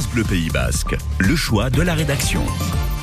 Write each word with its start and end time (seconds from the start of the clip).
France 0.00 0.14
Bleu 0.14 0.24
Pays 0.24 0.48
Basque, 0.48 0.96
le 1.18 1.36
choix 1.36 1.68
de 1.68 1.82
la 1.82 1.92
rédaction. 1.92 2.42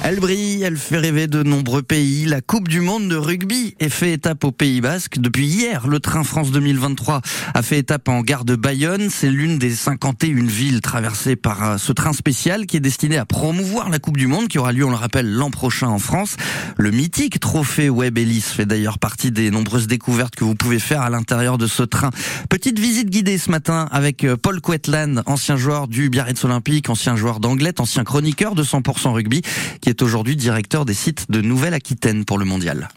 Elle 0.03 0.19
brille, 0.19 0.61
elle 0.63 0.77
fait 0.77 0.97
rêver 0.97 1.27
de 1.27 1.43
nombreux 1.43 1.81
pays. 1.81 2.25
La 2.25 2.39
Coupe 2.39 2.67
du 2.67 2.81
Monde 2.81 3.09
de 3.09 3.15
rugby 3.15 3.75
est 3.79 3.89
fait 3.89 4.13
étape 4.13 4.43
au 4.43 4.51
Pays 4.51 4.79
Basque. 4.79 5.17
Depuis 5.19 5.47
hier, 5.47 5.87
le 5.87 5.99
train 5.99 6.23
France 6.23 6.51
2023 6.51 7.21
a 7.53 7.61
fait 7.61 7.79
étape 7.79 8.07
en 8.07 8.21
gare 8.21 8.45
de 8.45 8.55
Bayonne. 8.55 9.09
C'est 9.09 9.29
l'une 9.29 9.57
des 9.57 9.71
51 9.71 10.45
villes 10.45 10.81
traversées 10.81 11.35
par 11.35 11.63
euh, 11.63 11.77
ce 11.77 11.91
train 11.91 12.13
spécial 12.13 12.67
qui 12.67 12.77
est 12.77 12.81
destiné 12.81 13.17
à 13.17 13.25
promouvoir 13.25 13.89
la 13.89 13.99
Coupe 13.99 14.17
du 14.17 14.27
Monde 14.27 14.47
qui 14.47 14.59
aura 14.59 14.71
lieu, 14.71 14.85
on 14.85 14.91
le 14.91 14.95
rappelle, 14.95 15.29
l'an 15.29 15.49
prochain 15.49 15.87
en 15.87 15.99
France. 15.99 16.37
Le 16.77 16.91
mythique 16.91 17.39
trophée 17.39 17.89
Web 17.89 18.17
Ellis 18.17 18.41
fait 18.41 18.65
d'ailleurs 18.65 18.99
partie 18.99 19.31
des 19.31 19.51
nombreuses 19.51 19.87
découvertes 19.87 20.35
que 20.35 20.45
vous 20.45 20.55
pouvez 20.55 20.79
faire 20.79 21.01
à 21.01 21.09
l'intérieur 21.09 21.57
de 21.57 21.67
ce 21.67 21.83
train. 21.83 22.11
Petite 22.49 22.79
visite 22.79 23.09
guidée 23.09 23.37
ce 23.37 23.51
matin 23.51 23.89
avec 23.91 24.23
euh, 24.23 24.37
Paul 24.37 24.61
Quetland, 24.61 25.23
ancien 25.25 25.57
joueur 25.57 25.87
du 25.87 26.09
Biarritz 26.09 26.45
Olympique, 26.45 26.89
ancien 26.89 27.15
joueur 27.15 27.39
d'Anglette, 27.39 27.79
ancien 27.79 28.03
chroniqueur 28.03 28.55
de 28.55 28.63
100% 28.63 29.11
rugby, 29.11 29.41
est 29.87 30.01
aujourd'hui 30.01 30.35
directeur 30.35 30.85
des 30.85 30.93
sites 30.93 31.31
de 31.31 31.41
Nouvelle-Aquitaine 31.41 32.25
pour 32.25 32.37
le 32.37 32.45
mondial 32.45 32.89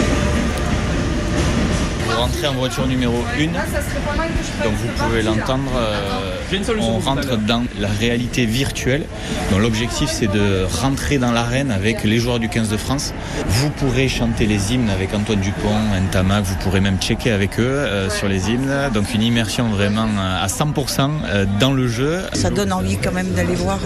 rentrer 2.20 2.48
en 2.48 2.52
voiture 2.52 2.87
numéro 2.87 3.15
1. 3.38 3.47
Donc 3.47 4.74
vous 4.74 4.88
pouvez 5.05 5.23
l'entendre, 5.23 5.70
euh, 5.74 6.59
on 6.78 6.98
rentre 6.98 7.38
dans 7.38 7.65
la 7.78 7.88
réalité 7.88 8.45
virtuelle. 8.45 9.05
Donc 9.51 9.61
l'objectif 9.61 10.11
c'est 10.11 10.27
de 10.27 10.66
rentrer 10.83 11.16
dans 11.16 11.33
l'arène 11.33 11.70
avec 11.70 12.05
les 12.05 12.19
joueurs 12.19 12.38
du 12.38 12.51
15 12.51 12.69
de 12.69 12.77
France. 12.77 13.14
Vous 13.48 13.70
pourrez 13.70 14.09
chanter 14.09 14.45
les 14.45 14.75
hymnes 14.75 14.91
avec 14.91 15.14
Antoine 15.14 15.41
Dupont, 15.41 15.78
Ntamak, 16.09 16.45
vous 16.45 16.56
pourrez 16.56 16.80
même 16.80 16.98
checker 16.98 17.30
avec 17.30 17.59
eux 17.59 17.62
euh, 17.62 18.11
sur 18.11 18.28
les 18.28 18.50
hymnes. 18.50 18.70
Donc 18.92 19.14
une 19.14 19.23
immersion 19.23 19.70
vraiment 19.70 20.06
euh, 20.19 20.45
à 20.45 20.47
100% 20.47 21.11
dans 21.59 21.73
le 21.73 21.89
jeu. 21.89 22.20
Ça 22.34 22.50
donne 22.50 22.73
envie 22.73 22.98
quand 22.98 23.12
même 23.12 23.30
d'aller 23.33 23.55
voir 23.55 23.78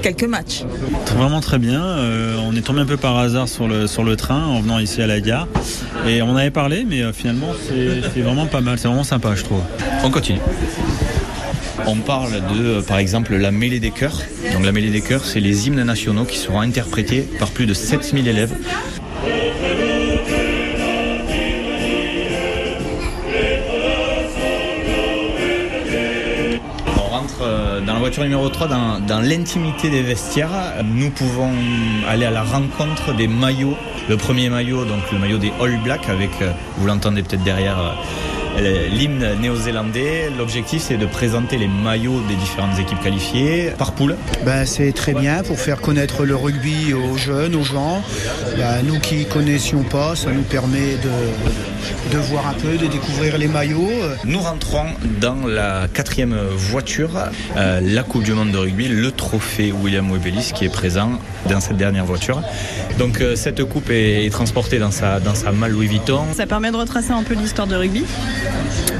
quelques 0.00 0.24
matchs. 0.24 0.62
Vraiment 1.14 1.40
très 1.40 1.58
bien. 1.58 1.82
on 2.46 2.56
est 2.56 2.62
tombé 2.62 2.80
un 2.80 2.86
peu 2.86 2.96
par 2.96 3.18
hasard 3.18 3.46
sur 3.46 3.68
le, 3.68 3.86
sur 3.86 4.04
le 4.04 4.16
train 4.16 4.42
en 4.42 4.60
venant 4.60 4.78
ici 4.78 5.02
à 5.02 5.06
la 5.06 5.20
gare. 5.20 5.48
Et 6.06 6.22
on 6.22 6.34
avait 6.34 6.50
parlé, 6.50 6.86
mais 6.88 7.12
finalement 7.12 7.41
c'est 7.68 8.20
vraiment 8.20 8.46
pas 8.46 8.60
mal. 8.60 8.78
C'est 8.78 8.88
vraiment 8.88 9.04
sympa, 9.04 9.34
je 9.34 9.44
trouve. 9.44 9.62
On 10.04 10.10
continue. 10.10 10.40
On 11.86 11.96
parle 11.96 12.32
de, 12.54 12.80
par 12.80 12.98
exemple, 12.98 13.34
la 13.36 13.50
mêlée 13.50 13.80
des 13.80 13.90
chœurs. 13.90 14.20
Donc 14.52 14.64
la 14.64 14.72
mêlée 14.72 14.90
des 14.90 15.00
chœurs, 15.00 15.24
c'est 15.24 15.40
les 15.40 15.66
hymnes 15.66 15.82
nationaux 15.82 16.24
qui 16.24 16.38
seront 16.38 16.60
interprétés 16.60 17.22
par 17.38 17.50
plus 17.50 17.66
de 17.66 17.74
7000 17.74 18.28
élèves. 18.28 18.54
Euh, 27.40 27.80
dans 27.80 27.94
la 27.94 27.98
voiture 27.98 28.22
numéro 28.22 28.48
3 28.48 28.68
dans, 28.68 29.00
dans 29.00 29.20
l'intimité 29.20 29.90
des 29.90 30.02
vestiaires. 30.02 30.50
Nous 30.84 31.10
pouvons 31.10 31.50
aller 32.08 32.26
à 32.26 32.30
la 32.30 32.42
rencontre 32.42 33.14
des 33.14 33.28
maillots 33.28 33.76
le 34.08 34.16
premier 34.16 34.48
maillot, 34.48 34.84
donc 34.84 35.10
le 35.12 35.18
maillot 35.18 35.38
des 35.38 35.52
All 35.60 35.78
Blacks, 35.82 36.08
avec, 36.08 36.30
euh, 36.40 36.50
vous 36.76 36.86
l'entendez 36.86 37.22
peut-être 37.22 37.44
derrière, 37.44 37.78
euh, 37.78 37.92
l'hymne 38.58 39.38
néo-zélandais. 39.40 40.30
L'objectif, 40.36 40.82
c'est 40.82 40.96
de 40.96 41.06
présenter 41.06 41.56
les 41.56 41.68
maillots 41.68 42.20
des 42.28 42.34
différentes 42.34 42.78
équipes 42.78 43.00
qualifiées 43.00 43.72
par 43.78 43.92
poule. 43.92 44.16
Ben, 44.44 44.66
c'est 44.66 44.92
très 44.92 45.14
bien 45.14 45.42
pour 45.42 45.58
faire 45.58 45.80
connaître 45.80 46.24
le 46.24 46.36
rugby 46.36 46.92
aux 46.94 47.16
jeunes, 47.16 47.54
aux 47.54 47.64
gens. 47.64 48.02
Ben, 48.56 48.82
nous 48.84 48.98
qui 48.98 49.16
ne 49.16 49.24
connaissions 49.24 49.82
pas, 49.82 50.16
ça 50.16 50.30
nous 50.30 50.42
permet 50.42 50.96
de, 51.02 52.12
de 52.12 52.18
voir 52.18 52.46
un 52.48 52.54
peu, 52.54 52.76
de 52.76 52.86
découvrir 52.86 53.38
les 53.38 53.48
maillots. 53.48 53.90
Nous 54.24 54.40
rentrons 54.40 54.86
dans 55.20 55.46
la 55.46 55.88
quatrième 55.92 56.36
voiture, 56.56 57.18
euh, 57.56 57.80
la 57.82 58.02
Coupe 58.02 58.22
du 58.22 58.32
Monde 58.32 58.50
de 58.50 58.58
rugby, 58.58 58.88
le 58.88 59.10
trophée 59.10 59.72
William 59.72 60.10
Webelis 60.10 60.52
qui 60.54 60.64
est 60.64 60.72
présent 60.72 61.12
dans 61.48 61.60
cette 61.60 61.76
dernière 61.76 62.04
voiture. 62.04 62.42
Donc 62.98 63.20
euh, 63.20 63.36
cette 63.36 63.64
coupe 63.64 63.90
est, 63.90 64.30
transportée 64.30 64.78
dans 64.78 64.90
sa, 64.90 65.20
dans 65.20 65.34
sa 65.34 65.52
malle 65.52 65.72
Louis 65.72 65.86
Vuitton. 65.86 66.22
Ça 66.34 66.46
permet 66.46 66.70
de 66.70 66.76
retracer 66.76 67.12
un 67.12 67.22
peu 67.22 67.34
l'histoire 67.34 67.66
de 67.66 67.76
rugby. 67.76 68.04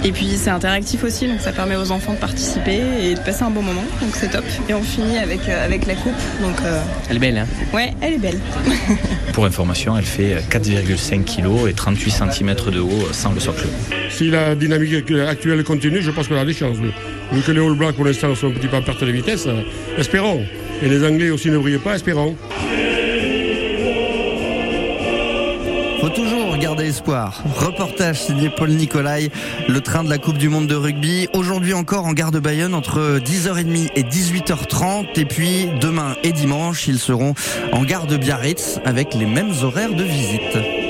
Et 0.05 0.11
puis 0.11 0.31
c'est 0.37 0.51
interactif 0.51 1.05
aussi, 1.05 1.29
donc 1.29 1.41
ça 1.41 1.53
permet 1.53 1.77
aux 1.77 1.93
enfants 1.93 2.15
de 2.15 2.19
participer 2.19 2.81
et 3.01 3.15
de 3.15 3.21
passer 3.21 3.45
un 3.45 3.51
bon 3.51 3.63
moment, 3.63 3.85
donc 4.01 4.11
c'est 4.15 4.31
top. 4.31 4.45
Et 4.69 4.75
on 4.75 4.83
finit 4.83 5.19
avec, 5.19 5.49
euh, 5.49 5.65
avec 5.65 5.87
la 5.87 5.95
coupe. 5.95 6.13
Donc, 6.41 6.57
euh, 6.65 6.81
Elle 7.09 7.17
est 7.17 7.21
belle, 7.21 7.39
hein 7.39 7.47
Ouais, 7.73 7.93
elle 8.01 8.15
est 8.15 8.19
belle. 8.19 8.39
Pour 9.33 9.45
information, 9.45 9.97
elle 9.97 10.05
fait 10.05 10.43
4,5 10.51 11.25
kg 11.25 11.69
et 11.69 11.73
38 11.73 12.11
cm 12.11 12.55
de 12.73 12.81
haut 12.81 13.09
sans 13.13 13.33
le 13.33 13.41
socle. 13.41 13.67
Si 14.11 14.31
la 14.31 14.55
dynamique 14.57 14.95
actuelle 14.95 15.63
continue, 15.65 16.03
je 16.03 16.11
pense 16.11 16.27
qu'on 16.27 16.37
a 16.37 16.45
des 16.45 16.53
chances. 16.53 16.79
Vu 17.33 17.41
que 17.41 17.53
les 17.53 17.61
All 17.61 17.75
Blacks 17.75 17.95
pour 17.95 18.05
l'instant 18.05 18.35
sont 18.35 18.49
un 18.49 18.51
petit 18.51 18.69
peu 18.69 18.77
en 18.77 18.83
perte 18.83 19.05
de 19.05 19.11
vitesse, 19.11 19.47
espérons. 19.97 20.45
Et 20.83 20.89
les 20.89 21.07
Anglais 21.07 21.31
aussi 21.31 21.49
ne 21.51 21.59
brillent 21.59 21.79
pas, 21.79 21.95
espérons. 21.95 22.37
Faut 26.01 26.09
toujours 26.09 26.42
Reportage 27.57 28.23
signé 28.23 28.49
Paul 28.49 28.71
Nicolai, 28.71 29.31
le 29.69 29.81
train 29.83 30.05
de 30.05 30.09
la 30.09 30.17
Coupe 30.17 30.39
du 30.39 30.49
Monde 30.49 30.67
de 30.67 30.75
rugby. 30.75 31.29
Aujourd'hui 31.35 31.75
encore 31.75 32.07
en 32.07 32.15
gare 32.15 32.31
de 32.31 32.41
Bayonne 32.41 32.75
entre 32.75 33.19
10h30 33.19 33.91
et 33.95 34.03
18h30. 34.03 35.07
Et 35.17 35.27
puis 35.27 35.69
demain 35.81 36.17
et 36.23 36.33
dimanche, 36.33 36.89
ils 36.89 36.99
seront 36.99 37.35
en 37.73 37.85
gare 37.85 38.07
de 38.07 38.17
Biarritz 38.17 38.81
avec 38.87 39.13
les 39.13 39.27
mêmes 39.27 39.53
horaires 39.63 39.93
de 39.93 40.03
visite. 40.03 40.82